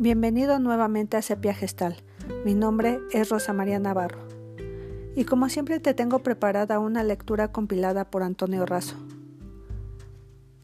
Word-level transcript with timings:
Bienvenido 0.00 0.58
nuevamente 0.58 1.18
a 1.18 1.22
Sepia 1.22 1.52
Gestal. 1.52 1.94
Mi 2.46 2.54
nombre 2.54 3.00
es 3.12 3.28
Rosa 3.28 3.52
María 3.52 3.78
Navarro. 3.78 4.26
Y 5.14 5.26
como 5.26 5.50
siempre 5.50 5.78
te 5.78 5.92
tengo 5.92 6.20
preparada 6.20 6.78
una 6.78 7.04
lectura 7.04 7.52
compilada 7.52 8.10
por 8.10 8.22
Antonio 8.22 8.64
Razo. 8.64 8.96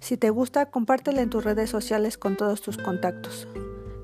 Si 0.01 0.17
te 0.17 0.31
gusta, 0.31 0.71
compártela 0.71 1.21
en 1.21 1.29
tus 1.29 1.45
redes 1.45 1.69
sociales 1.69 2.17
con 2.17 2.39
todos 2.39 2.63
tus 2.63 2.79
contactos. 2.79 3.47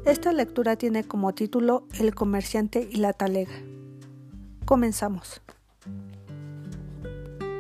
Esta 0.04 0.34
lectura 0.34 0.76
tiene 0.76 1.04
como 1.04 1.32
título 1.32 1.86
El 1.98 2.14
comerciante 2.14 2.86
y 2.92 2.96
la 2.96 3.14
talega. 3.14 3.54
Comenzamos. 4.66 5.40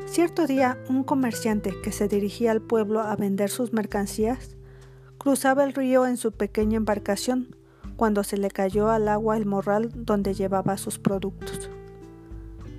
Cierto 0.04 0.46
día, 0.46 0.76
un 0.90 1.04
comerciante 1.04 1.72
que 1.82 1.90
se 1.90 2.06
dirigía 2.06 2.50
al 2.50 2.60
pueblo 2.60 3.00
a 3.00 3.16
vender 3.16 3.48
sus 3.48 3.72
mercancías 3.72 4.58
cruzaba 5.16 5.64
el 5.64 5.72
río 5.72 6.06
en 6.06 6.18
su 6.18 6.32
pequeña 6.32 6.76
embarcación 6.76 7.56
cuando 8.02 8.24
se 8.24 8.36
le 8.36 8.50
cayó 8.50 8.90
al 8.90 9.06
agua 9.06 9.36
el 9.36 9.46
morral 9.46 9.88
donde 9.94 10.34
llevaba 10.34 10.76
sus 10.76 10.98
productos. 10.98 11.70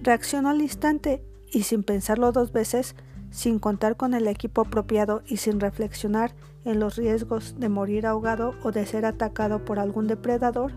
Reaccionó 0.02 0.50
al 0.50 0.62
instante 0.62 1.24
y 1.50 1.64
sin 1.64 1.84
pensarlo 1.84 2.34
dos 2.34 2.52
veces, 2.52 2.94
sin 3.32 3.58
contar 3.58 3.96
con 3.96 4.16
el 4.16 4.28
equipo 4.28 4.60
apropiado 4.60 5.24
y 5.26 5.38
sin 5.38 5.62
reflexionar 5.62 6.36
en 6.66 6.82
los 6.82 6.98
riesgos 6.98 7.58
de 7.58 7.70
morir 7.70 8.06
ahogado 8.06 8.54
o 8.64 8.74
de 8.74 8.86
ser 8.86 9.06
atacado 9.06 9.64
por 9.64 9.80
algún 9.80 10.08
depredador, 10.08 10.74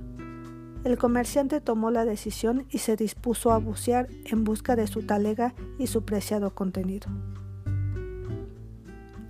el 0.84 0.96
comerciante 0.96 1.60
tomó 1.60 1.90
la 1.90 2.04
decisión 2.04 2.66
y 2.70 2.78
se 2.78 2.94
dispuso 2.94 3.50
a 3.50 3.58
bucear 3.58 4.06
en 4.26 4.44
busca 4.44 4.76
de 4.76 4.86
su 4.86 5.02
talega 5.04 5.54
y 5.76 5.88
su 5.88 6.04
preciado 6.04 6.54
contenido. 6.54 7.08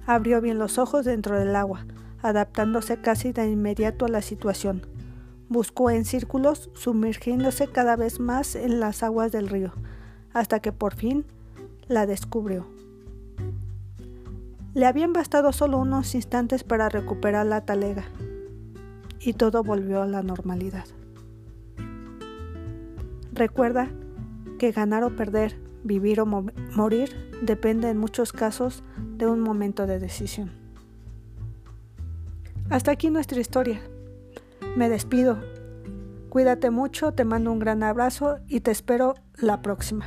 Abrió 0.05 0.43
bien 0.43 0.59
los 0.59 0.77
ojos 0.77 1.07
dentro 1.07 1.39
del 1.39 1.57
agua, 1.57 1.87
adaptándose 2.21 3.01
casi 3.01 3.33
de 3.33 3.49
inmediato 3.49 4.05
a 4.05 4.09
la 4.09 4.21
situación, 4.21 4.83
Buscó 5.49 5.91
en 5.91 6.05
círculos, 6.05 6.71
sumergiéndose 6.75 7.69
cada 7.69 7.97
vez 7.97 8.19
más 8.19 8.57
en 8.57 8.81
las 8.81 9.03
aguas 9.03 9.31
del 9.31 9.49
río, 9.49 9.73
hasta 10.33 10.61
que 10.61 10.73
por 10.73 10.95
fin 10.95 11.25
la 11.89 12.07
descubrió. 12.07 12.67
Le 14.75 14.87
habían 14.87 15.13
bastado 15.13 15.53
solo 15.53 15.79
unos 15.79 16.15
instantes 16.15 16.65
para 16.65 16.89
recuperar 16.89 17.47
la 17.47 17.65
talega, 17.65 18.05
y 19.21 19.33
todo 19.35 19.63
volvió 19.63 20.03
a 20.03 20.07
la 20.07 20.23
normalidad. 20.23 20.85
Recuerda 23.33 23.89
que 24.59 24.73
ganar 24.73 25.05
o 25.05 25.15
perder, 25.15 25.59
vivir 25.85 26.21
o 26.21 26.27
morir, 26.27 27.15
depende 27.43 27.89
en 27.89 27.99
muchos 27.99 28.33
casos 28.33 28.83
de 29.17 29.27
un 29.27 29.41
momento 29.41 29.87
de 29.87 29.99
decisión. 29.99 30.51
Hasta 32.69 32.91
aquí 32.91 33.11
nuestra 33.11 33.41
historia. 33.41 33.81
Me 34.77 34.91
despido. 34.91 35.39
Cuídate 36.29 36.69
mucho, 36.69 37.13
te 37.13 37.25
mando 37.25 37.51
un 37.51 37.59
gran 37.59 37.83
abrazo 37.83 38.41
y 38.47 38.61
te 38.61 38.71
espero 38.71 39.15
la 39.39 39.63
próxima. 39.63 40.07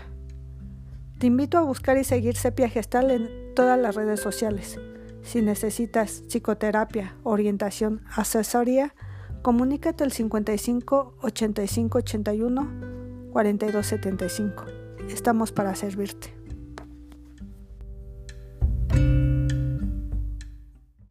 Te 1.17 1.25
invito 1.25 1.57
a 1.57 1.63
buscar 1.63 1.97
y 1.97 2.03
seguir 2.03 2.37
Sepia 2.37 2.69
Gestal 2.69 3.09
en 3.09 3.55
todas 3.55 3.79
las 3.79 3.95
redes 3.95 4.19
sociales. 4.19 4.79
Si 5.23 5.41
necesitas 5.41 6.21
psicoterapia, 6.27 7.15
orientación, 7.23 8.03
asesoría, 8.15 8.93
comunícate 9.41 10.03
al 10.03 10.11
55 10.11 11.15
85 11.19 11.97
81 11.97 12.71
42 13.33 13.85
75. 13.87 14.65
Estamos 15.09 15.51
para 15.51 15.73
servirte. 15.73 16.38